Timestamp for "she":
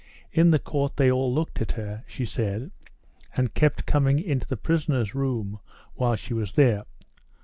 2.07-2.25, 6.15-6.33